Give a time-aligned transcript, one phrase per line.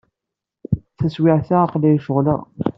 [0.97, 2.41] Taswiɛt-a, aql-iyi ceɣleɣ.